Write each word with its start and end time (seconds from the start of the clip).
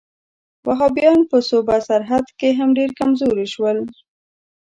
وهابیان 0.67 1.19
په 1.29 1.37
صوبه 1.47 1.77
سرحد 1.87 2.25
کې 2.39 2.49
هم 2.59 2.69
ډېر 2.77 2.89
کمزوري 2.99 3.47
شول. 3.53 3.77